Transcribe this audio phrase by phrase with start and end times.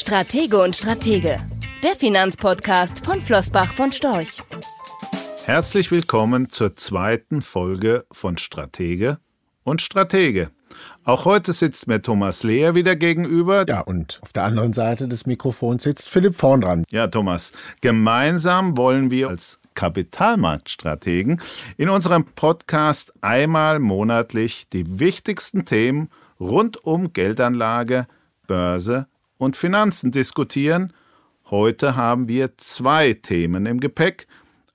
[0.00, 1.36] Stratege und Stratege,
[1.82, 4.38] der Finanzpodcast von Flossbach von Storch.
[5.44, 9.18] Herzlich willkommen zur zweiten Folge von Stratege
[9.62, 10.52] und Stratege.
[11.04, 13.66] Auch heute sitzt mir Thomas Lehr wieder gegenüber.
[13.68, 16.84] Ja, und auf der anderen Seite des Mikrofons sitzt Philipp vorn dran.
[16.88, 21.42] Ja, Thomas, gemeinsam wollen wir als Kapitalmarktstrategen
[21.76, 26.08] in unserem Podcast einmal monatlich die wichtigsten Themen
[26.40, 28.06] rund um Geldanlage,
[28.46, 29.06] Börse
[29.40, 30.92] und Finanzen diskutieren.
[31.50, 34.28] Heute haben wir zwei Themen im Gepäck,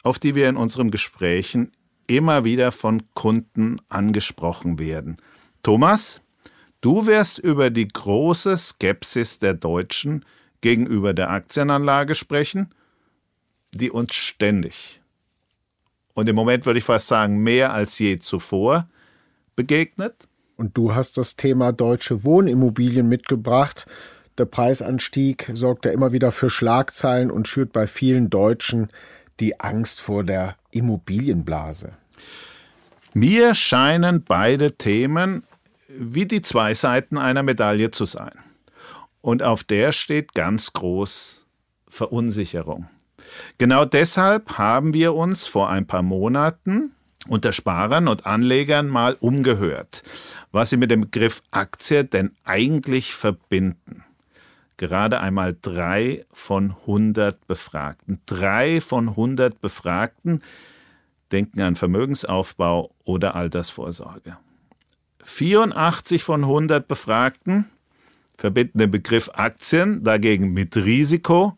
[0.03, 1.71] auf die wir in unseren Gesprächen
[2.07, 5.17] immer wieder von Kunden angesprochen werden.
[5.63, 6.21] Thomas,
[6.81, 10.25] du wirst über die große Skepsis der Deutschen
[10.61, 12.73] gegenüber der Aktienanlage sprechen,
[13.73, 14.99] die uns ständig
[16.15, 18.87] und im Moment würde ich fast sagen mehr als je zuvor
[19.55, 20.27] begegnet.
[20.57, 23.85] Und du hast das Thema deutsche Wohnimmobilien mitgebracht.
[24.37, 28.89] Der Preisanstieg sorgt ja immer wieder für Schlagzeilen und schürt bei vielen Deutschen
[29.39, 31.93] die Angst vor der Immobilienblase.
[33.13, 35.43] Mir scheinen beide Themen
[35.87, 38.33] wie die zwei Seiten einer Medaille zu sein.
[39.21, 41.45] Und auf der steht ganz groß
[41.87, 42.89] Verunsicherung.
[43.57, 46.91] Genau deshalb haben wir uns vor ein paar Monaten
[47.27, 50.03] unter Sparern und Anlegern mal umgehört,
[50.51, 54.04] was sie mit dem Begriff Aktie denn eigentlich verbinden.
[54.77, 58.19] Gerade einmal drei von 100 Befragten.
[58.25, 60.41] Drei von 100 Befragten
[61.31, 64.37] denken an Vermögensaufbau oder Altersvorsorge.
[65.23, 67.71] 84 von 100 Befragten
[68.37, 71.57] verbinden den Begriff Aktien dagegen mit Risiko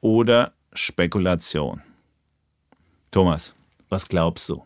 [0.00, 1.80] oder Spekulation.
[3.10, 3.54] Thomas,
[3.88, 4.64] was glaubst du?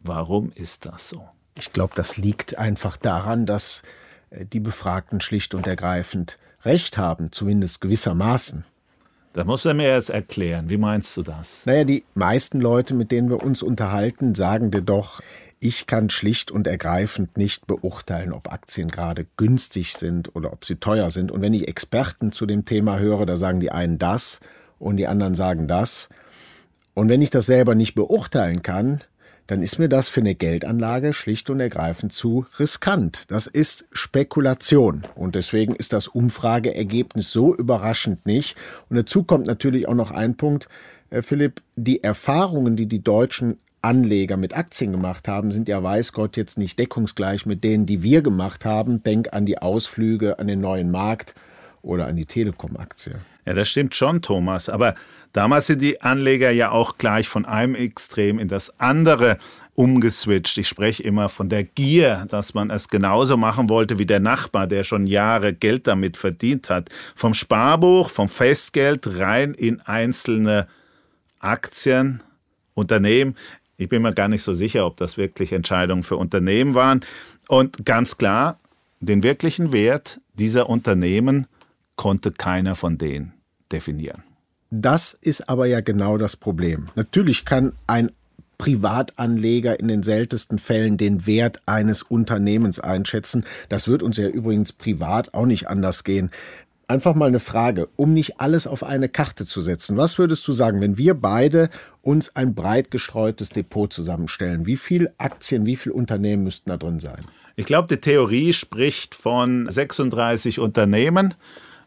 [0.00, 1.28] Warum ist das so?
[1.56, 3.82] Ich glaube, das liegt einfach daran, dass
[4.30, 8.64] äh, die Befragten schlicht und ergreifend Recht haben, zumindest gewissermaßen.
[9.32, 10.70] Da musst du mir jetzt erklären.
[10.70, 11.64] Wie meinst du das?
[11.64, 15.20] Naja, die meisten Leute, mit denen wir uns unterhalten, sagen dir doch,
[15.60, 20.76] ich kann schlicht und ergreifend nicht beurteilen, ob Aktien gerade günstig sind oder ob sie
[20.76, 21.30] teuer sind.
[21.30, 24.40] Und wenn ich Experten zu dem Thema höre, da sagen die einen das
[24.78, 26.08] und die anderen sagen das.
[26.94, 29.00] Und wenn ich das selber nicht beurteilen kann,
[29.48, 33.24] dann ist mir das für eine Geldanlage schlicht und ergreifend zu riskant.
[33.28, 35.04] Das ist Spekulation.
[35.14, 38.56] Und deswegen ist das Umfrageergebnis so überraschend nicht.
[38.90, 40.68] Und dazu kommt natürlich auch noch ein Punkt,
[41.08, 46.12] äh, Philipp, die Erfahrungen, die die deutschen Anleger mit Aktien gemacht haben, sind ja weiß
[46.12, 49.02] Gott jetzt nicht deckungsgleich mit denen, die wir gemacht haben.
[49.02, 51.34] Denk an die Ausflüge, an den neuen Markt
[51.80, 53.14] oder an die Telekom-Aktie.
[53.46, 54.68] Ja, das stimmt schon, Thomas.
[54.68, 54.94] Aber
[55.32, 59.38] damals sind die Anleger ja auch gleich von einem Extrem in das andere
[59.74, 60.58] umgeswitcht.
[60.58, 64.66] Ich spreche immer von der Gier, dass man es genauso machen wollte wie der Nachbar,
[64.66, 66.88] der schon Jahre Geld damit verdient hat.
[67.14, 70.66] Vom Sparbuch, vom Festgeld rein in einzelne
[71.38, 72.24] Aktien,
[72.74, 73.36] Unternehmen.
[73.76, 77.04] Ich bin mir gar nicht so sicher, ob das wirklich Entscheidungen für Unternehmen waren.
[77.46, 78.58] Und ganz klar,
[78.98, 81.46] den wirklichen Wert dieser Unternehmen
[81.94, 83.32] konnte keiner von denen
[83.70, 84.27] definieren.
[84.70, 86.88] Das ist aber ja genau das Problem.
[86.94, 88.10] Natürlich kann ein
[88.58, 93.44] Privatanleger in den seltensten Fällen den Wert eines Unternehmens einschätzen.
[93.68, 96.30] Das wird uns ja übrigens privat auch nicht anders gehen.
[96.88, 99.96] Einfach mal eine Frage, um nicht alles auf eine Karte zu setzen.
[99.96, 101.70] Was würdest du sagen, wenn wir beide
[102.02, 104.66] uns ein breit gestreutes Depot zusammenstellen?
[104.66, 107.20] Wie viele Aktien, wie viele Unternehmen müssten da drin sein?
[107.56, 111.34] Ich glaube, die Theorie spricht von 36 Unternehmen.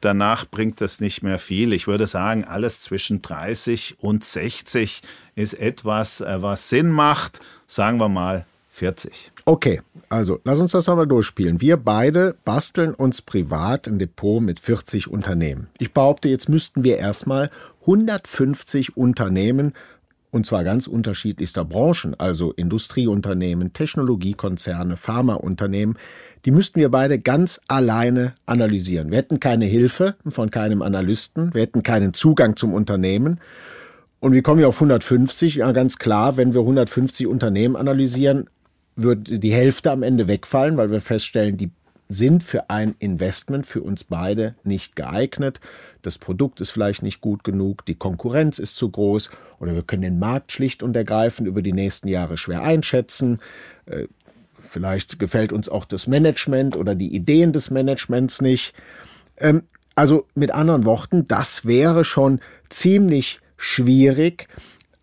[0.02, 1.74] Danach bringt das nicht mehr viel.
[1.74, 5.02] Ich würde sagen, alles zwischen 30 und 60
[5.36, 7.40] ist etwas, äh, was Sinn macht.
[7.68, 9.32] Sagen wir mal 40.
[9.46, 11.62] Okay, also lass uns das einmal durchspielen.
[11.62, 15.68] Wir beide basteln uns privat ein Depot mit 40 Unternehmen.
[15.78, 17.52] Ich behaupte, jetzt müssten wir erstmal
[17.82, 19.74] 150 Unternehmen
[20.32, 25.98] und zwar ganz unterschiedlichster Branchen, also Industrieunternehmen, Technologiekonzerne, Pharmaunternehmen,
[26.46, 29.12] die müssten wir beide ganz alleine analysieren.
[29.12, 33.40] Wir hätten keine Hilfe von keinem Analysten, wir hätten keinen Zugang zum Unternehmen.
[34.20, 35.56] Und wie kommen wir auf 150?
[35.56, 38.50] Ja, ganz klar, wenn wir 150 Unternehmen analysieren,
[38.96, 41.72] würde die Hälfte am Ende wegfallen, weil wir feststellen, die
[42.12, 45.60] sind für ein Investment für uns beide nicht geeignet.
[46.02, 49.30] Das Produkt ist vielleicht nicht gut genug, die Konkurrenz ist zu groß
[49.60, 53.40] oder wir können den Markt schlicht und ergreifend über die nächsten Jahre schwer einschätzen.
[54.62, 58.74] Vielleicht gefällt uns auch das Management oder die Ideen des Managements nicht.
[59.38, 59.64] Ähm,
[59.96, 64.48] also mit anderen Worten, das wäre schon ziemlich schwierig,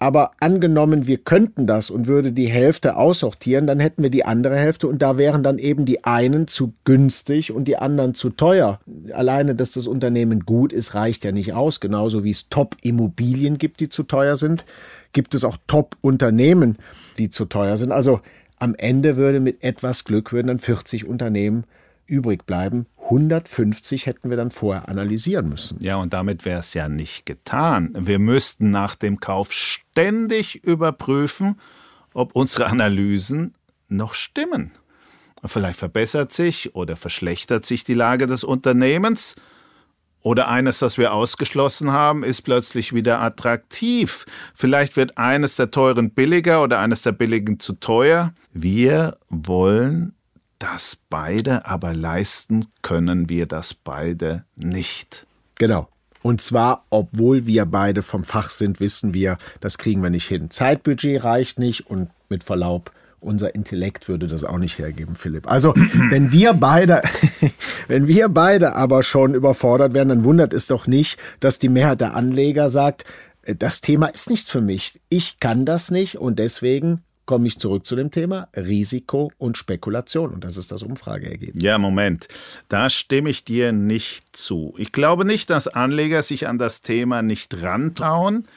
[0.01, 4.57] Aber angenommen, wir könnten das und würde die Hälfte aussortieren, dann hätten wir die andere
[4.57, 8.79] Hälfte und da wären dann eben die einen zu günstig und die anderen zu teuer.
[9.13, 11.81] Alleine, dass das Unternehmen gut ist, reicht ja nicht aus.
[11.81, 14.65] Genauso wie es Top-Immobilien gibt, die zu teuer sind,
[15.13, 16.79] gibt es auch Top-Unternehmen,
[17.19, 17.91] die zu teuer sind.
[17.91, 18.21] Also
[18.59, 21.65] am Ende würde mit etwas Glück würden dann 40 Unternehmen
[22.07, 22.87] übrig bleiben.
[23.05, 25.79] 150 hätten wir dann vorher analysieren müssen.
[25.81, 27.95] Ja, und damit wäre es ja nicht getan.
[27.99, 31.61] Wir müssten nach dem Kauf ständig überprüfen,
[32.13, 33.55] ob unsere Analysen
[33.89, 34.73] noch stimmen.
[35.45, 39.37] Vielleicht verbessert sich oder verschlechtert sich die Lage des Unternehmens.
[40.29, 44.27] Oder eines, das wir ausgeschlossen haben, ist plötzlich wieder attraktiv.
[44.53, 48.35] Vielleicht wird eines der teuren billiger oder eines der billigen zu teuer.
[48.53, 50.13] Wir wollen
[50.59, 55.27] das beide, aber leisten können wir das beide nicht.
[55.55, 55.89] Genau.
[56.21, 60.51] Und zwar, obwohl wir beide vom Fach sind, wissen wir, das kriegen wir nicht hin.
[60.51, 65.51] Zeitbudget reicht nicht und mit Verlaub, unser Intellekt würde das auch nicht hergeben, Philipp.
[65.51, 65.75] Also,
[66.11, 67.03] wenn wir beide,
[67.89, 72.01] wenn wir beide aber schon überfordert werden, dann wundert es doch nicht, dass die Mehrheit
[72.01, 73.05] der Anleger sagt,
[73.43, 75.01] äh, das Thema ist nichts für mich.
[75.09, 80.33] Ich kann das nicht und deswegen komme ich zurück zu dem Thema Risiko und Spekulation.
[80.33, 81.63] Und das ist das Umfrageergebnis.
[81.63, 82.27] Ja, Moment.
[82.71, 84.75] Da stimme ich dir nicht zu.
[84.79, 88.49] Ich glaube nicht, dass Anleger sich an das Thema nicht rantrauen,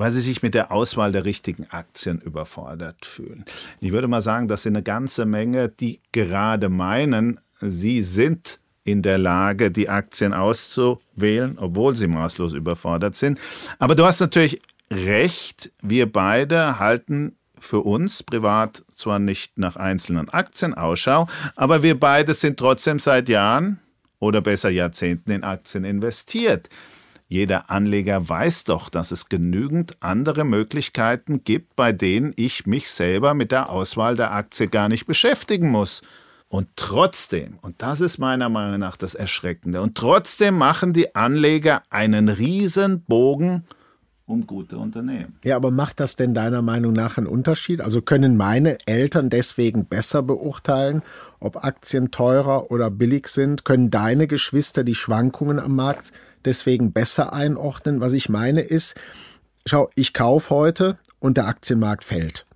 [0.00, 3.44] weil sie sich mit der Auswahl der richtigen Aktien überfordert fühlen.
[3.80, 9.02] Ich würde mal sagen, das sind eine ganze Menge, die gerade meinen, sie sind in
[9.02, 13.38] der Lage, die Aktien auszuwählen, obwohl sie maßlos überfordert sind.
[13.78, 20.30] Aber du hast natürlich recht, wir beide halten für uns privat zwar nicht nach einzelnen
[20.30, 23.80] Aktien Ausschau, aber wir beide sind trotzdem seit Jahren
[24.18, 26.70] oder besser Jahrzehnten in Aktien investiert.
[27.30, 33.34] Jeder Anleger weiß doch, dass es genügend andere Möglichkeiten gibt, bei denen ich mich selber
[33.34, 36.02] mit der Auswahl der Aktie gar nicht beschäftigen muss.
[36.48, 41.84] Und trotzdem, und das ist meiner Meinung nach das Erschreckende, und trotzdem machen die Anleger
[41.88, 43.62] einen riesen Bogen
[44.26, 45.38] um gute Unternehmen.
[45.44, 47.80] Ja, aber macht das denn deiner Meinung nach einen Unterschied?
[47.80, 51.02] Also können meine Eltern deswegen besser beurteilen,
[51.38, 53.64] ob Aktien teurer oder billig sind?
[53.64, 56.12] Können deine Geschwister die Schwankungen am Markt
[56.44, 58.00] deswegen besser einordnen?
[58.00, 58.94] Was ich meine ist,
[59.66, 62.46] schau, ich kaufe heute und der Aktienmarkt fällt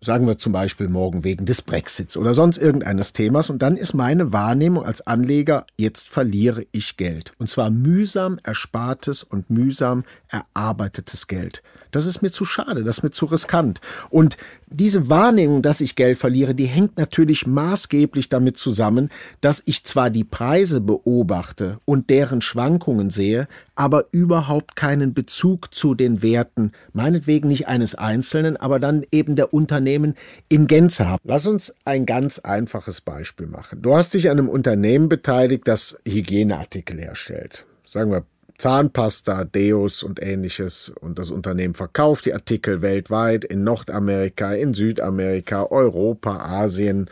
[0.00, 3.50] sagen wir zum Beispiel morgen wegen des Brexits oder sonst irgendeines Themas.
[3.50, 7.32] Und dann ist meine Wahrnehmung als Anleger, jetzt verliere ich Geld.
[7.38, 11.62] Und zwar mühsam erspartes und mühsam erarbeitetes Geld.
[11.90, 13.80] Das ist mir zu schade, das ist mir zu riskant.
[14.10, 14.36] Und
[14.68, 19.10] diese Wahrnehmung, dass ich Geld verliere, die hängt natürlich maßgeblich damit zusammen,
[19.40, 23.46] dass ich zwar die Preise beobachte und deren Schwankungen sehe,
[23.76, 29.54] aber überhaupt keinen Bezug zu den Werten, meinetwegen nicht eines Einzelnen, aber dann eben der
[29.54, 30.14] Unternehmen
[30.48, 31.22] in Gänze habe.
[31.24, 33.82] Lass uns ein ganz einfaches Beispiel machen.
[33.82, 37.66] Du hast dich an einem Unternehmen beteiligt, das Hygieneartikel herstellt.
[37.84, 38.24] Sagen wir
[38.58, 40.92] Zahnpasta, Deos und ähnliches.
[41.00, 47.10] Und das Unternehmen verkauft die Artikel weltweit in Nordamerika, in Südamerika, Europa, Asien.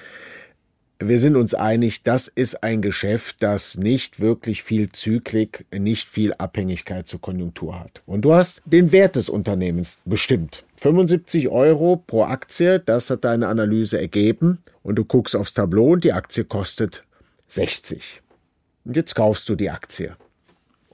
[1.01, 6.33] Wir sind uns einig, das ist ein Geschäft, das nicht wirklich viel Zyklik, nicht viel
[6.35, 8.03] Abhängigkeit zur Konjunktur hat.
[8.07, 10.65] Und du hast den Wert des Unternehmens bestimmt.
[10.77, 14.59] 75 Euro pro Aktie, das hat deine Analyse ergeben.
[14.83, 17.03] Und du guckst aufs Tableau und die Aktie kostet
[17.49, 18.23] 60.
[18.85, 20.17] Und jetzt kaufst du die Aktie.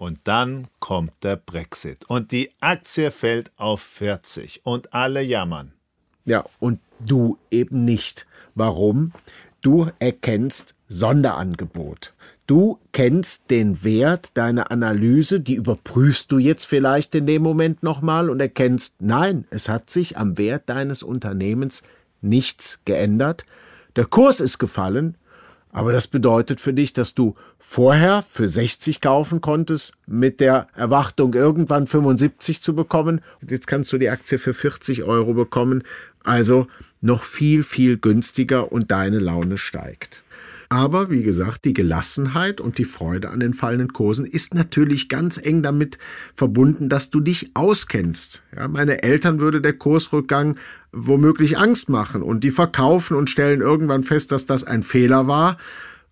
[0.01, 2.07] Und dann kommt der Brexit.
[2.09, 4.63] Und die Aktie fällt auf 40.
[4.65, 5.75] Und alle jammern.
[6.25, 8.27] Ja, und du eben nicht.
[8.55, 9.13] Warum?
[9.61, 12.15] Du erkennst Sonderangebot.
[12.47, 18.31] Du kennst den Wert deiner Analyse, die überprüfst du jetzt vielleicht in dem Moment nochmal
[18.31, 21.83] und erkennst, nein, es hat sich am Wert deines Unternehmens
[22.23, 23.45] nichts geändert.
[23.97, 25.19] Der Kurs ist gefallen,
[25.73, 31.35] aber das bedeutet für dich, dass du vorher für 60 kaufen konntest, mit der Erwartung,
[31.35, 33.21] irgendwann 75 zu bekommen.
[33.41, 35.85] Und jetzt kannst du die Aktie für 40 Euro bekommen.
[36.25, 36.67] Also
[37.01, 40.23] noch viel, viel günstiger und deine Laune steigt.
[40.73, 45.37] Aber wie gesagt, die Gelassenheit und die Freude an den fallenden Kursen ist natürlich ganz
[45.37, 45.99] eng damit
[46.37, 48.45] verbunden, dass du dich auskennst.
[48.57, 50.57] Ja, meine Eltern würde der Kursrückgang
[50.93, 55.59] womöglich Angst machen und die verkaufen und stellen irgendwann fest, dass das ein Fehler war.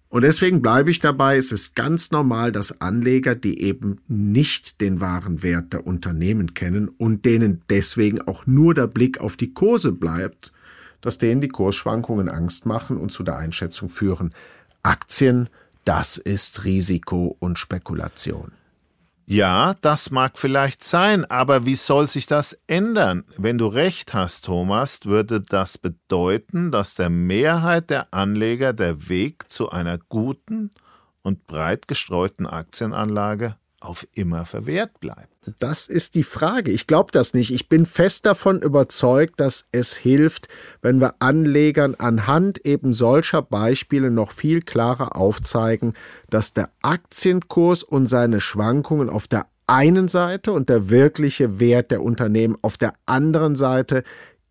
[0.08, 5.00] Und deswegen bleibe ich dabei, es ist ganz normal, dass Anleger, die eben nicht den
[5.00, 9.92] wahren Wert der Unternehmen kennen und denen deswegen auch nur der Blick auf die Kurse
[9.92, 10.52] bleibt,
[11.00, 14.34] dass denen die Kursschwankungen Angst machen und zu der Einschätzung führen,
[14.82, 15.48] Aktien,
[15.84, 18.52] das ist Risiko und Spekulation.
[19.30, 23.24] Ja, das mag vielleicht sein, aber wie soll sich das ändern?
[23.36, 29.50] Wenn du recht hast, Thomas, würde das bedeuten, dass der Mehrheit der Anleger der Weg
[29.50, 30.70] zu einer guten
[31.20, 35.28] und breit gestreuten Aktienanlage auf immer verwehrt bleibt.
[35.58, 36.70] Das ist die Frage.
[36.70, 37.52] Ich glaube das nicht.
[37.52, 40.48] Ich bin fest davon überzeugt, dass es hilft,
[40.82, 45.94] wenn wir Anlegern anhand eben solcher Beispiele noch viel klarer aufzeigen,
[46.28, 52.02] dass der Aktienkurs und seine Schwankungen auf der einen Seite und der wirkliche Wert der
[52.02, 54.02] Unternehmen auf der anderen Seite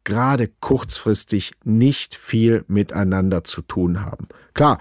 [0.03, 4.29] gerade kurzfristig nicht viel miteinander zu tun haben.
[4.53, 4.77] Klar,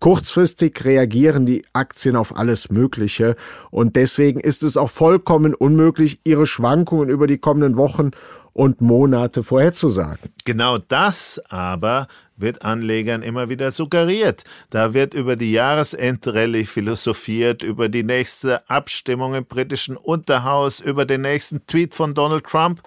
[0.00, 3.34] Kurzfristig reagieren die Aktien auf alles Mögliche
[3.70, 8.12] und deswegen ist es auch vollkommen unmöglich, ihre Schwankungen über die kommenden Wochen
[8.52, 10.30] und Monate vorherzusagen.
[10.44, 14.44] Genau das aber wird Anlegern immer wieder suggeriert.
[14.70, 21.22] Da wird über die Jahresendrallye philosophiert, über die nächste Abstimmung im britischen Unterhaus, über den
[21.22, 22.82] nächsten Tweet von Donald Trump,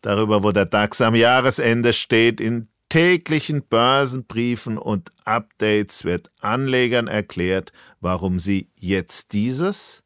[0.00, 7.72] darüber, wo der DAX am Jahresende steht, in täglichen Börsenbriefen und Updates wird Anlegern erklärt,
[8.00, 10.02] warum sie jetzt dieses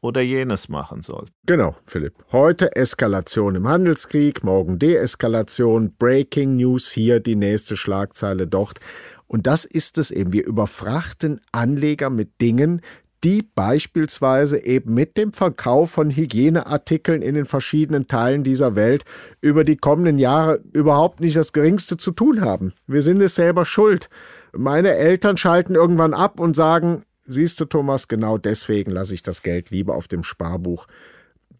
[0.00, 1.32] oder jenes machen sollten.
[1.46, 2.14] Genau, Philipp.
[2.30, 8.80] Heute Eskalation im Handelskrieg, morgen Deeskalation, Breaking News hier, die nächste Schlagzeile dort.
[9.26, 10.32] Und das ist es eben.
[10.32, 12.82] Wir überfrachten Anleger mit Dingen,
[13.24, 19.04] die beispielsweise eben mit dem Verkauf von Hygieneartikeln in den verschiedenen Teilen dieser Welt
[19.40, 22.74] über die kommenden Jahre überhaupt nicht das geringste zu tun haben.
[22.86, 24.10] Wir sind es selber schuld.
[24.52, 29.42] Meine Eltern schalten irgendwann ab und sagen, siehst du Thomas, genau deswegen lasse ich das
[29.42, 30.86] Geld lieber auf dem Sparbuch.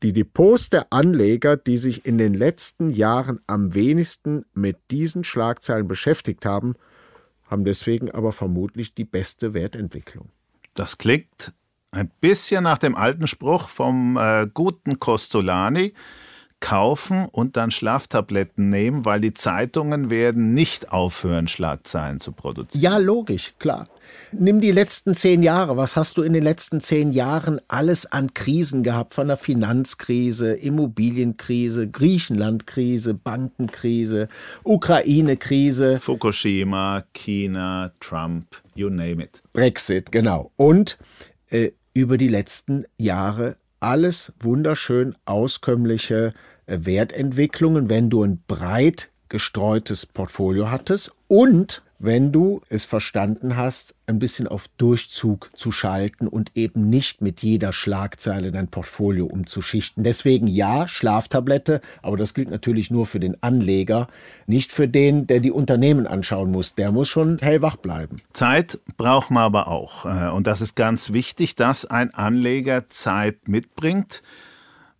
[0.02, 5.88] Die Depots der Anleger, die sich in den letzten Jahren am wenigsten mit diesen Schlagzeilen
[5.88, 6.74] beschäftigt haben,
[7.44, 10.28] haben deswegen aber vermutlich die beste Wertentwicklung.
[10.74, 11.52] Das klingt
[11.92, 15.94] ein bisschen nach dem alten Spruch vom äh, guten Costolani.
[16.60, 22.82] Kaufen und dann Schlaftabletten nehmen, weil die Zeitungen werden nicht aufhören, Schlagzeilen zu produzieren.
[22.82, 23.86] Ja, logisch, klar.
[24.32, 25.76] Nimm die letzten zehn Jahre.
[25.76, 29.14] Was hast du in den letzten zehn Jahren alles an Krisen gehabt?
[29.14, 34.28] Von der Finanzkrise, Immobilienkrise, Griechenlandkrise, Bankenkrise,
[34.64, 36.00] Ukraine-Krise.
[36.00, 39.42] Fukushima, China, Trump, you name it.
[39.52, 40.50] Brexit, genau.
[40.56, 40.98] Und
[41.50, 46.32] äh, über die letzten Jahre alles wunderschön auskömmliche
[46.66, 53.96] äh, Wertentwicklungen, wenn du ein breit gestreutes Portfolio hattest und wenn du es verstanden hast,
[54.06, 60.04] ein bisschen auf Durchzug zu schalten und eben nicht mit jeder Schlagzeile dein Portfolio umzuschichten.
[60.04, 64.08] Deswegen ja, Schlaftablette, aber das gilt natürlich nur für den Anleger,
[64.46, 66.74] nicht für den, der die Unternehmen anschauen muss.
[66.74, 68.16] Der muss schon hellwach bleiben.
[68.34, 70.04] Zeit braucht man aber auch.
[70.04, 74.22] Äh, und das ist ganz wichtig, dass ein Anleger Zeit mitbringt,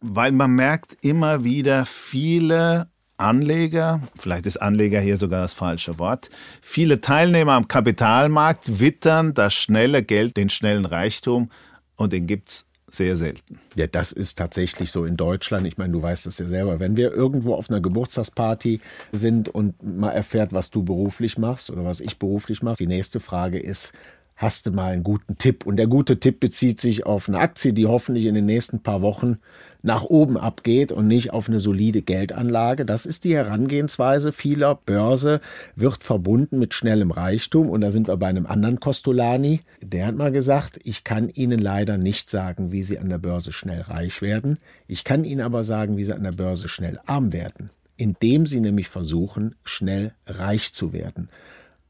[0.01, 6.31] weil man merkt immer wieder viele Anleger, vielleicht ist Anleger hier sogar das falsche Wort,
[6.61, 11.51] viele Teilnehmer am Kapitalmarkt wittern das schnelle Geld, den schnellen Reichtum
[11.97, 13.59] und den gibt es sehr selten.
[13.75, 15.67] Ja, das ist tatsächlich so in Deutschland.
[15.67, 16.81] Ich meine, du weißt es ja selber.
[16.81, 18.81] Wenn wir irgendwo auf einer Geburtstagsparty
[19.13, 23.21] sind und man erfährt, was du beruflich machst oder was ich beruflich mache, die nächste
[23.21, 23.93] Frage ist,
[24.37, 25.67] hast du mal einen guten Tipp?
[25.67, 29.03] Und der gute Tipp bezieht sich auf eine Aktie, die hoffentlich in den nächsten paar
[29.03, 29.39] Wochen
[29.85, 32.87] nach oben abgeht und nicht auf eine solide Geldanlage.
[32.87, 34.77] Das ist die Herangehensweise vieler.
[34.87, 35.41] Börse
[35.77, 37.69] wird verbunden mit schnellem Reichtum.
[37.69, 39.61] Und da sind wir bei einem anderen Costolani.
[39.83, 43.53] Der hat mal gesagt, ich kann Ihnen leider nicht sagen, wie Sie an der Börse
[43.53, 44.57] schnell reich werden.
[44.89, 47.69] Ich kann Ihnen aber sagen, wie Sie an der Börse schnell arm werden.
[47.99, 51.29] Indem Sie nämlich versuchen, schnell reich zu werden.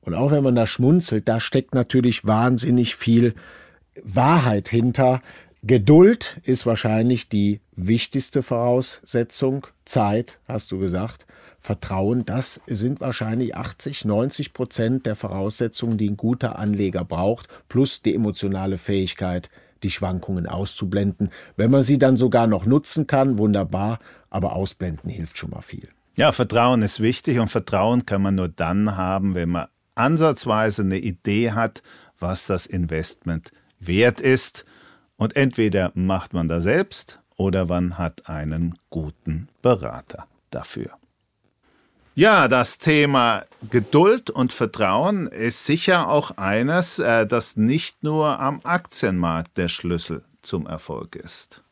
[0.01, 3.35] Und auch wenn man da schmunzelt, da steckt natürlich wahnsinnig viel
[4.03, 5.23] Wahrheit hinter.
[5.67, 9.67] Geduld ist wahrscheinlich die wichtigste Voraussetzung.
[9.87, 11.25] Zeit, hast du gesagt.
[11.59, 18.03] Vertrauen, das sind wahrscheinlich 80, 90 Prozent der Voraussetzungen, die ein guter Anleger braucht, plus
[18.03, 19.49] die emotionale Fähigkeit,
[19.83, 21.31] die Schwankungen auszublenden.
[21.57, 25.89] Wenn man sie dann sogar noch nutzen kann, wunderbar, aber ausblenden hilft schon mal viel.
[26.15, 30.99] Ja, Vertrauen ist wichtig und Vertrauen kann man nur dann haben, wenn man ansatzweise eine
[30.99, 31.83] Idee hat,
[32.19, 34.67] was das Investment wert ist.
[35.25, 40.91] Und entweder macht man das selbst oder man hat einen guten Berater dafür.
[42.15, 48.61] Ja, das Thema Geduld und Vertrauen ist sicher auch eines, äh, das nicht nur am
[48.65, 51.63] Aktienmarkt der Schlüssel zum Erfolg ist.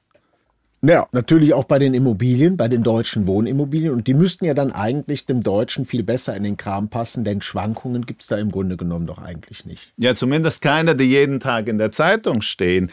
[0.85, 3.93] Ja, natürlich auch bei den Immobilien, bei den deutschen Wohnimmobilien.
[3.93, 7.41] Und die müssten ja dann eigentlich dem Deutschen viel besser in den Kram passen, denn
[7.41, 9.93] Schwankungen gibt es da im Grunde genommen doch eigentlich nicht.
[9.99, 12.91] Ja, zumindest keine, die jeden Tag in der Zeitung stehen.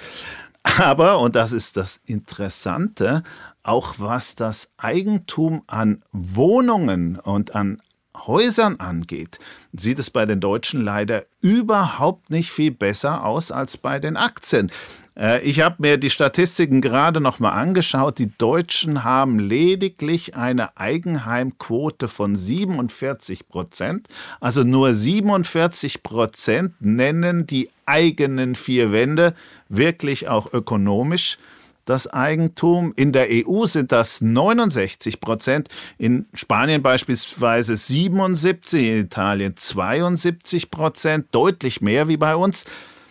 [0.63, 3.23] Aber, und das ist das Interessante,
[3.63, 7.81] auch was das Eigentum an Wohnungen und an
[8.15, 9.39] Häusern angeht,
[9.71, 14.71] sieht es bei den Deutschen leider überhaupt nicht viel besser aus als bei den Aktien.
[15.19, 18.17] Äh, ich habe mir die Statistiken gerade noch mal angeschaut.
[18.17, 24.07] Die Deutschen haben lediglich eine Eigenheimquote von 47 Prozent.
[24.39, 29.33] Also nur 47 Prozent nennen die eigenen vier Wände
[29.67, 31.37] wirklich auch ökonomisch
[31.85, 32.93] das Eigentum.
[32.95, 41.27] In der EU sind das 69 Prozent, in Spanien beispielsweise 77, in Italien 72 Prozent,
[41.31, 42.65] deutlich mehr wie bei uns.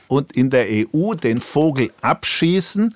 [0.09, 2.95] Und in der EU den Vogel abschießen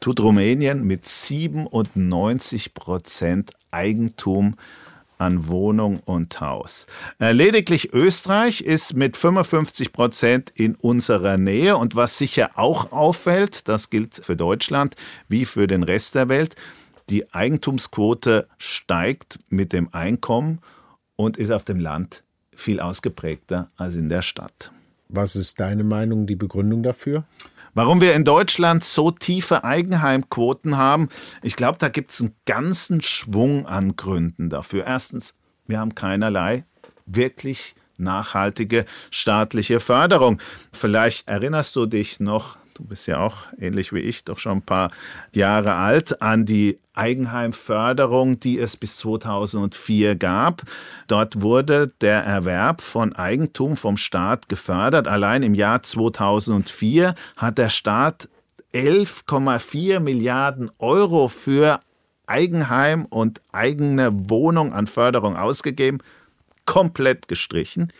[0.00, 4.56] tut Rumänien mit 97 Prozent Eigentum
[5.20, 6.86] an Wohnung und Haus.
[7.20, 13.68] Äh, lediglich Österreich ist mit 55 Prozent in unserer Nähe und was sicher auch auffällt,
[13.68, 14.96] das gilt für Deutschland
[15.28, 16.56] wie für den Rest der Welt,
[17.10, 20.60] die Eigentumsquote steigt mit dem Einkommen
[21.16, 22.22] und ist auf dem Land
[22.54, 24.72] viel ausgeprägter als in der Stadt.
[25.12, 27.24] Was ist deine Meinung, die Begründung dafür?
[27.74, 31.08] Warum wir in Deutschland so tiefe Eigenheimquoten haben,
[31.42, 34.86] ich glaube, da gibt es einen ganzen Schwung an Gründen dafür.
[34.86, 35.34] Erstens,
[35.66, 36.64] wir haben keinerlei
[37.06, 40.40] wirklich nachhaltige staatliche Förderung.
[40.72, 44.62] Vielleicht erinnerst du dich noch du bist ja auch ähnlich wie ich doch schon ein
[44.62, 44.90] paar
[45.34, 50.62] Jahre alt, an die Eigenheimförderung, die es bis 2004 gab.
[51.06, 55.08] Dort wurde der Erwerb von Eigentum vom Staat gefördert.
[55.08, 58.28] Allein im Jahr 2004 hat der Staat
[58.72, 61.80] 11,4 Milliarden Euro für
[62.26, 65.98] Eigenheim und eigene Wohnung an Förderung ausgegeben,
[66.64, 67.92] komplett gestrichen.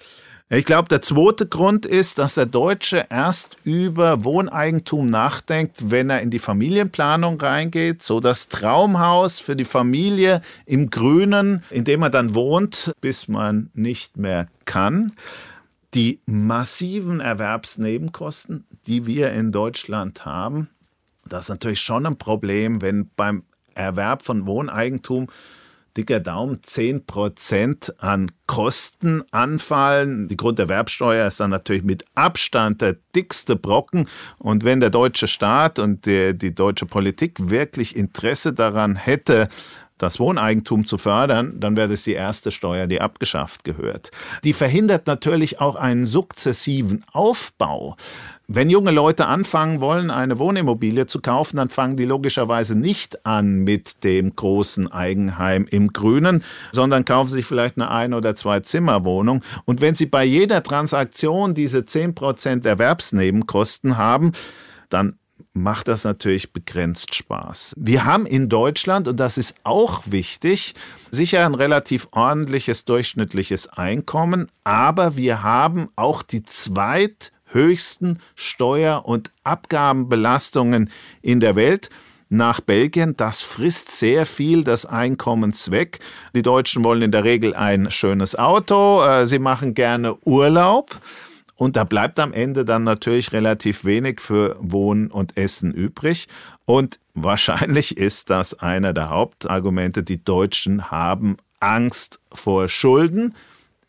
[0.52, 6.22] Ich glaube, der zweite Grund ist, dass der Deutsche erst über Wohneigentum nachdenkt, wenn er
[6.22, 8.02] in die Familienplanung reingeht.
[8.02, 13.70] So das Traumhaus für die Familie im Grünen, in dem er dann wohnt, bis man
[13.74, 15.12] nicht mehr kann.
[15.94, 20.68] Die massiven Erwerbsnebenkosten, die wir in Deutschland haben,
[21.28, 25.28] das ist natürlich schon ein Problem, wenn beim Erwerb von Wohneigentum
[25.96, 30.28] dicker Daumen 10 Prozent an Kosten anfallen.
[30.28, 34.08] Die Grunderwerbsteuer ist dann natürlich mit Abstand der dickste Brocken.
[34.38, 39.48] Und wenn der deutsche Staat und die, die deutsche Politik wirklich Interesse daran hätte,
[40.00, 44.10] das Wohneigentum zu fördern, dann wäre das die erste Steuer, die abgeschafft gehört.
[44.44, 47.96] Die verhindert natürlich auch einen sukzessiven Aufbau.
[48.48, 53.60] Wenn junge Leute anfangen wollen, eine Wohnimmobilie zu kaufen, dann fangen die logischerweise nicht an
[53.60, 59.42] mit dem großen Eigenheim im Grünen, sondern kaufen sich vielleicht eine Ein- oder Zwei-Zimmer-Wohnung.
[59.66, 64.32] Und wenn sie bei jeder Transaktion diese 10% Erwerbsnebenkosten haben,
[64.88, 65.20] dann
[65.52, 67.74] macht das natürlich begrenzt Spaß.
[67.76, 70.74] Wir haben in Deutschland, und das ist auch wichtig,
[71.10, 79.30] sicher ein relativ ordentliches durchschnittliches Einkommen, aber wir haben auch die zweit höchsten Steuer- und
[79.42, 81.90] Abgabenbelastungen in der Welt
[82.28, 83.16] nach Belgien.
[83.16, 85.98] Das frisst sehr viel des Einkommens weg.
[86.34, 91.00] Die Deutschen wollen in der Regel ein schönes Auto, äh, sie machen gerne Urlaub.
[91.60, 96.26] Und da bleibt am Ende dann natürlich relativ wenig für Wohnen und Essen übrig.
[96.64, 100.02] Und wahrscheinlich ist das einer der Hauptargumente.
[100.02, 103.34] Die Deutschen haben Angst vor Schulden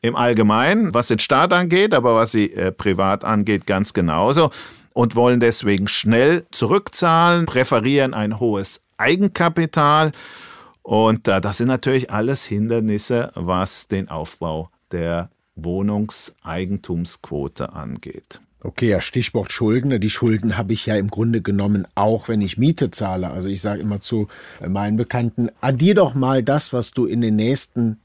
[0.01, 4.51] im Allgemeinen, was den Staat angeht, aber was sie äh, privat angeht, ganz genauso
[4.91, 10.11] und wollen deswegen schnell zurückzahlen, präferieren ein hohes Eigenkapital.
[10.83, 18.39] Und äh, das sind natürlich alles Hindernisse, was den Aufbau der Wohnungseigentumsquote angeht.
[18.63, 19.99] Okay, ja, Stichwort Schulden.
[19.99, 23.31] Die Schulden habe ich ja im Grunde genommen auch, wenn ich Miete zahle.
[23.31, 24.27] Also ich sage immer zu
[24.65, 27.99] meinen Bekannten, addier doch mal das, was du in den nächsten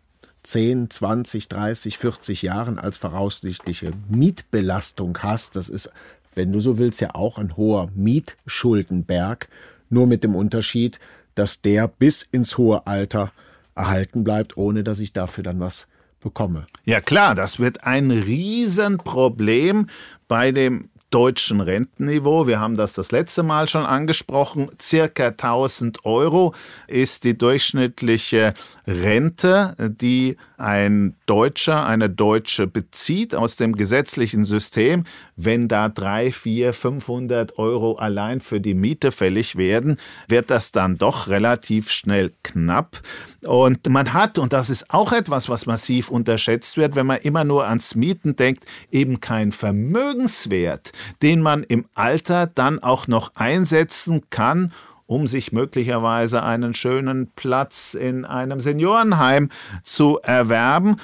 [0.44, 5.56] 10, 20, 30, 40 Jahren als voraussichtliche Mietbelastung hast.
[5.56, 5.92] Das ist,
[6.35, 9.50] wenn du so willst, ja auch ein hoher Mietschuldenberg,
[9.90, 11.00] nur mit dem Unterschied,
[11.35, 13.30] dass der bis ins hohe Alter
[13.74, 15.87] erhalten bleibt, ohne dass ich dafür dann was
[16.26, 16.66] bekomme.
[16.84, 19.86] Ja klar, das wird ein Riesenproblem
[20.26, 22.48] bei dem deutschen Rentenniveau.
[22.48, 24.68] Wir haben das das letzte Mal schon angesprochen.
[24.82, 26.52] Circa 1000 Euro
[26.88, 28.54] ist die durchschnittliche
[28.88, 35.04] Rente, die ein Deutscher, eine Deutsche bezieht aus dem gesetzlichen System,
[35.37, 40.96] wenn da drei, vier, 500 Euro allein für die Miete fällig werden, wird das dann
[40.96, 43.03] doch relativ schnell knapp.
[43.42, 47.44] Und man hat, und das ist auch etwas, was massiv unterschätzt wird, wenn man immer
[47.44, 54.22] nur ans Mieten denkt, eben kein Vermögenswert, den man im Alter dann auch noch einsetzen
[54.31, 54.72] kann,
[55.07, 59.51] um sich möglicherweise einen schönen Platz in einem Seniorenheim
[59.85, 60.96] zu erwerben.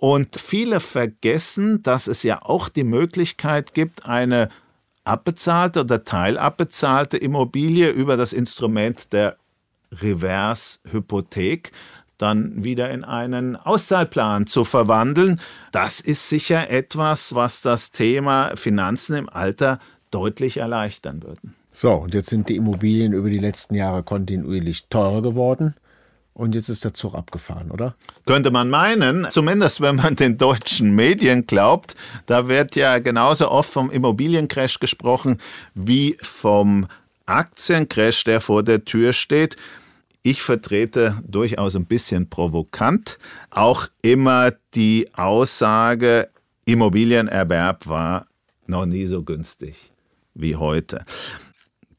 [0.00, 4.48] Und viele vergessen, dass es ja auch die Möglichkeit gibt, eine
[5.04, 9.36] abbezahlte oder teilabbezahlte Immobilie über das Instrument der
[9.92, 11.72] Reverse-Hypothek
[12.16, 15.38] dann wieder in einen Auszahlplan zu verwandeln.
[15.70, 21.54] Das ist sicher etwas, was das Thema Finanzen im Alter deutlich erleichtern würden.
[21.72, 25.74] So, und jetzt sind die Immobilien über die letzten Jahre kontinuierlich teurer geworden.
[26.40, 27.94] Und jetzt ist der Zug abgefahren, oder?
[28.24, 31.94] Könnte man meinen, zumindest wenn man den deutschen Medien glaubt.
[32.24, 35.36] Da wird ja genauso oft vom Immobiliencrash gesprochen
[35.74, 36.86] wie vom
[37.26, 39.56] Aktiencrash, der vor der Tür steht.
[40.22, 43.18] Ich vertrete durchaus ein bisschen provokant
[43.50, 46.30] auch immer die Aussage,
[46.64, 48.26] Immobilienerwerb war
[48.66, 49.92] noch nie so günstig
[50.32, 51.04] wie heute.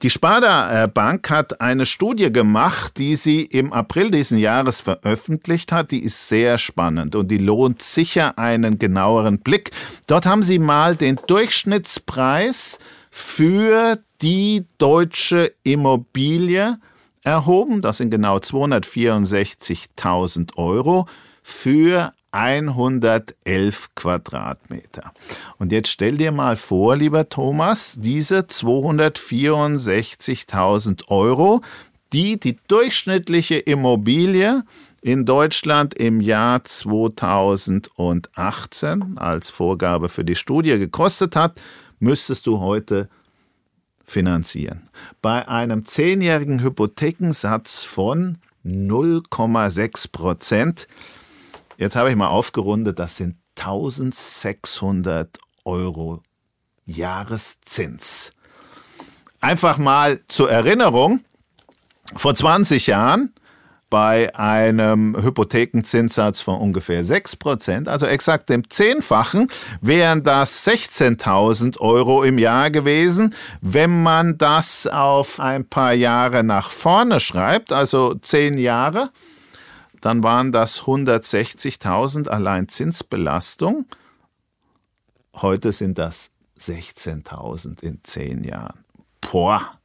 [0.03, 5.91] Die Sparda Bank hat eine Studie gemacht, die sie im April diesen Jahres veröffentlicht hat.
[5.91, 9.69] Die ist sehr spannend und die lohnt sicher einen genaueren Blick.
[10.07, 12.79] Dort haben sie mal den Durchschnittspreis
[13.11, 16.79] für die deutsche Immobilie
[17.21, 17.83] erhoben.
[17.83, 21.05] Das sind genau 264.000 Euro
[21.43, 25.13] für 111 Quadratmeter.
[25.57, 31.61] Und jetzt stell dir mal vor, lieber Thomas, diese 264.000 Euro,
[32.13, 34.63] die die durchschnittliche Immobilie
[35.01, 41.59] in Deutschland im Jahr 2018 als Vorgabe für die Studie gekostet hat,
[41.99, 43.09] müsstest du heute
[44.05, 44.83] finanzieren.
[45.21, 50.87] Bei einem zehnjährigen Hypothekensatz von 0,6 Prozent
[51.81, 56.21] Jetzt habe ich mal aufgerundet, das sind 1600 Euro
[56.85, 58.33] Jahreszins.
[59.39, 61.21] Einfach mal zur Erinnerung,
[62.15, 63.33] vor 20 Jahren
[63.89, 69.47] bei einem Hypothekenzinssatz von ungefähr 6 Prozent, also exakt dem Zehnfachen,
[69.81, 73.33] wären das 16.000 Euro im Jahr gewesen.
[73.59, 79.09] Wenn man das auf ein paar Jahre nach vorne schreibt, also 10 Jahre,
[80.01, 83.85] dann waren das 160.000 allein Zinsbelastung.
[85.35, 88.83] Heute sind das 16.000 in zehn Jahren.
[89.21, 89.79] Boah,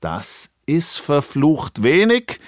[0.00, 2.38] das ist verflucht wenig.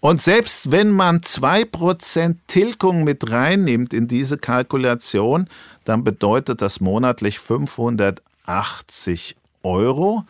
[0.00, 5.48] Und selbst wenn man 2% Tilgung mit reinnimmt in diese Kalkulation,
[5.84, 10.24] dann bedeutet das monatlich 580 Euro.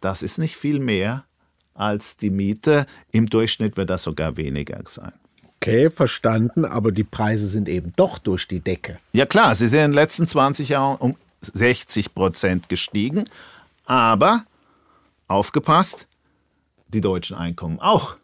[0.00, 1.24] Das ist nicht viel mehr
[1.78, 2.86] als die Miete.
[3.12, 5.12] Im Durchschnitt wird das sogar weniger sein.
[5.60, 8.96] Okay, verstanden, aber die Preise sind eben doch durch die Decke.
[9.12, 13.24] Ja klar, sie sind in den letzten 20 Jahren um 60 Prozent gestiegen,
[13.84, 14.44] aber
[15.26, 16.06] aufgepasst,
[16.88, 18.16] die deutschen Einkommen auch.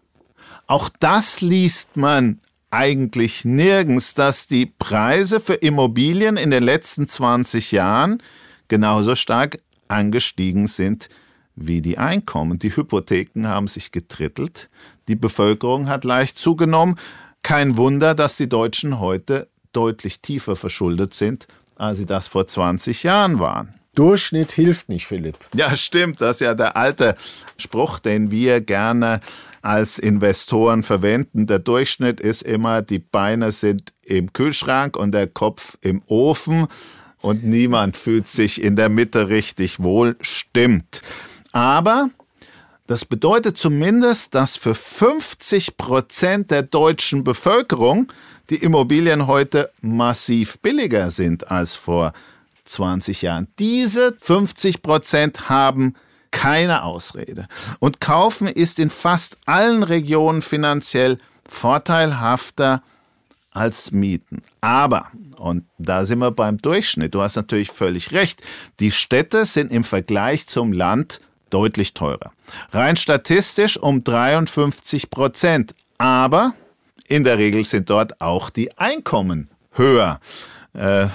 [0.67, 2.41] Auch das liest man
[2.71, 8.23] eigentlich nirgends, dass die Preise für Immobilien in den letzten 20 Jahren
[8.69, 11.09] genauso stark angestiegen sind
[11.57, 12.59] wie die Einkommen.
[12.59, 14.69] Die Hypotheken haben sich getrittelt,
[15.09, 16.97] die Bevölkerung hat leicht zugenommen.
[17.43, 23.03] Kein Wunder, dass die Deutschen heute deutlich tiefer verschuldet sind, als sie das vor 20
[23.03, 23.75] Jahren waren.
[23.95, 25.39] Durchschnitt hilft nicht, Philipp.
[25.55, 26.21] Ja, stimmt.
[26.21, 27.17] Das ist ja der alte
[27.59, 29.21] Spruch, den wir gerne
[29.63, 31.47] als Investoren verwenden.
[31.47, 36.67] Der Durchschnitt ist immer, die Beine sind im Kühlschrank und der Kopf im Ofen
[37.21, 40.17] und niemand fühlt sich in der Mitte richtig wohl.
[40.21, 41.03] Stimmt.
[41.55, 42.11] Aber
[42.89, 48.13] das bedeutet zumindest, dass für 50 Prozent der deutschen Bevölkerung
[48.51, 52.13] die Immobilien heute massiv billiger sind als vor
[52.65, 53.47] 20 Jahren.
[53.61, 55.95] Diese 50 Prozent haben
[56.33, 57.47] keine Ausrede.
[57.79, 62.83] Und kaufen ist in fast allen Regionen finanziell vorteilhafter
[63.53, 64.43] als Mieten.
[64.61, 68.43] Aber, und da sind wir beim Durchschnitt, du hast natürlich völlig recht,
[68.81, 72.33] die Städte sind im Vergleich zum Land deutlich teurer.
[72.73, 75.75] Rein statistisch um 53 Prozent.
[75.99, 76.55] Aber
[77.07, 80.21] in der Regel sind dort auch die Einkommen höher.
[80.73, 81.09] Äh,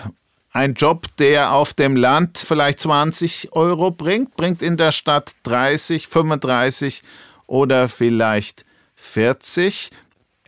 [0.51, 6.07] ein Job, der auf dem Land vielleicht 20 Euro bringt, bringt in der Stadt 30,
[6.07, 7.03] 35
[7.45, 8.65] oder vielleicht
[8.95, 9.89] 40.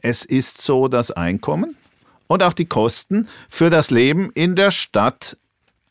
[0.01, 1.75] Es ist so das Einkommen
[2.27, 5.37] und auch die Kosten für das Leben in der Stadt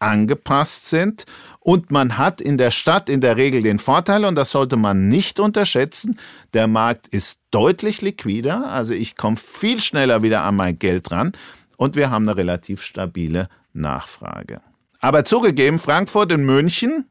[0.01, 1.27] angepasst sind
[1.61, 5.09] und man hat in der Stadt in der Regel den Vorteil, und das sollte man
[5.09, 6.19] nicht unterschätzen,
[6.55, 11.33] der Markt ist deutlich liquider, also ich komme viel schneller wieder an mein Geld ran
[11.77, 14.63] und wir haben eine relativ stabile Nachfrage.
[15.01, 17.07] Aber zugegeben, Frankfurt und München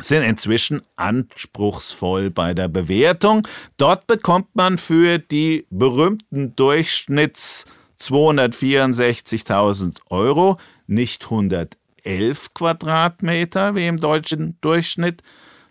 [0.00, 3.46] sind inzwischen anspruchsvoll bei der Bewertung.
[3.76, 7.66] Dort bekommt man für die berühmten Durchschnitts
[8.00, 15.22] 264.000 Euro nicht 100 11 Quadratmeter wie im deutschen Durchschnitt,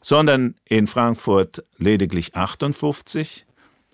[0.01, 3.45] sondern in Frankfurt lediglich 58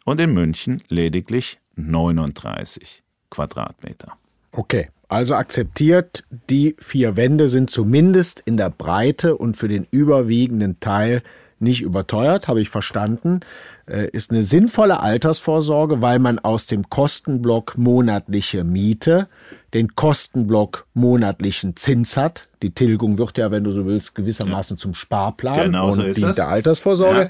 [0.06, 4.13] und in München lediglich 39 Quadratmeter.
[4.52, 10.80] Okay, also akzeptiert, die vier Wände sind zumindest in der Breite und für den überwiegenden
[10.80, 11.21] Teil
[11.60, 13.41] nicht überteuert, habe ich verstanden,
[13.86, 19.28] äh, ist eine sinnvolle Altersvorsorge, weil man aus dem Kostenblock monatliche Miete
[19.73, 22.49] den Kostenblock monatlichen Zins hat.
[22.62, 24.82] Die Tilgung wird ja, wenn du so willst, gewissermaßen ja.
[24.82, 27.21] zum Sparplan genau und so dient der Altersvorsorge.
[27.21, 27.29] Ja.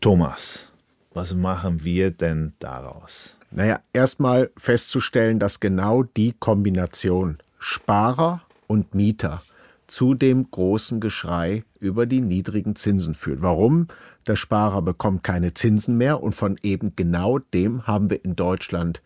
[0.00, 0.66] Thomas,
[1.12, 3.36] was machen wir denn daraus?
[3.50, 9.42] Naja, erstmal festzustellen, dass genau die Kombination Sparer und Mieter
[9.88, 13.42] zu dem großen Geschrei über die niedrigen Zinsen führt.
[13.42, 13.88] Warum?
[14.26, 19.02] Der Sparer bekommt keine Zinsen mehr und von eben genau dem haben wir in Deutschland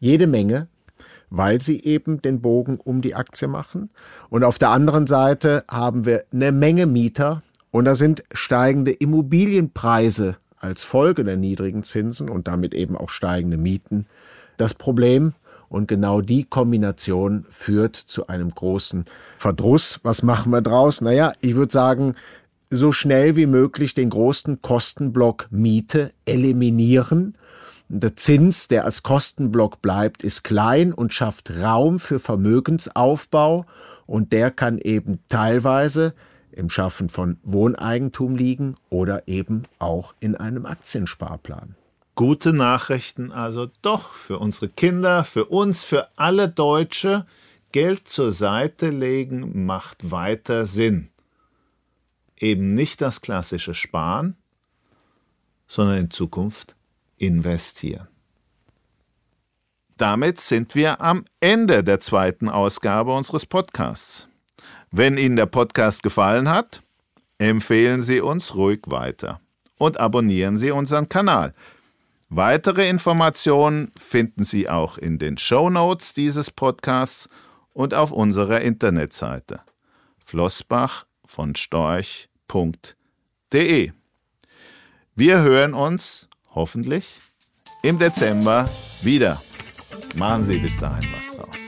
[0.00, 0.66] jede Menge,
[1.36, 3.90] weil sie eben den Bogen um die Aktie machen.
[4.30, 10.36] Und auf der anderen Seite haben wir eine Menge Mieter und da sind steigende Immobilienpreise
[10.58, 14.06] als Folge der niedrigen Zinsen und damit eben auch steigende Mieten
[14.56, 15.34] das Problem.
[15.68, 19.98] Und genau die Kombination führt zu einem großen Verdruss.
[20.04, 21.00] Was machen wir draus?
[21.00, 22.14] Naja, ich würde sagen,
[22.70, 27.36] so schnell wie möglich den großen Kostenblock Miete eliminieren
[27.88, 33.64] der Zins, der als Kostenblock bleibt, ist klein und schafft Raum für Vermögensaufbau
[34.06, 36.14] und der kann eben teilweise
[36.52, 41.74] im Schaffen von Wohneigentum liegen oder eben auch in einem Aktiensparplan.
[42.14, 47.26] Gute Nachrichten also doch für unsere Kinder, für uns, für alle Deutsche.
[47.72, 51.08] Geld zur Seite legen macht weiter Sinn.
[52.36, 54.36] Eben nicht das klassische Sparen,
[55.66, 56.76] sondern in Zukunft
[57.16, 58.08] investieren.
[59.96, 64.28] Damit sind wir am Ende der zweiten Ausgabe unseres Podcasts.
[64.90, 66.82] Wenn Ihnen der Podcast gefallen hat,
[67.38, 69.40] empfehlen Sie uns ruhig weiter
[69.78, 71.52] und abonnieren Sie unseren Kanal.
[72.28, 77.28] Weitere Informationen finden Sie auch in den Show Notes dieses Podcasts
[77.72, 79.60] und auf unserer Internetseite
[80.24, 82.32] flossbach von storch.de.
[85.16, 87.06] Wir hören uns hoffentlich
[87.82, 88.68] im Dezember
[89.02, 89.42] wieder.
[90.16, 91.64] Machen Sie bis dahin was draus.